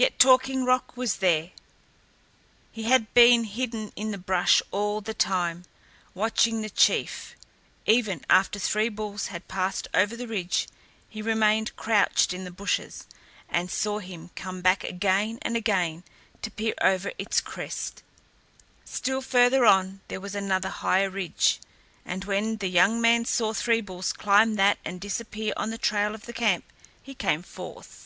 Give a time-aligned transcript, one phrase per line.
[0.00, 1.50] Yet Talking Rock was there.
[2.70, 5.64] He had been hidden in the brush all the time,
[6.14, 7.34] watching the chief.
[7.84, 10.68] Even after Three Bulls had passed over the ridge,
[11.08, 13.08] he remained crouched in the bushes,
[13.48, 16.04] and saw him come back again and again
[16.42, 18.04] to peer over its crest.
[18.84, 21.58] Still further on there was another higher ridge,
[22.04, 26.14] and when the young man saw Three Bulls climb that and disappear on the trail
[26.14, 26.62] of the camp,
[27.02, 28.04] he came forth.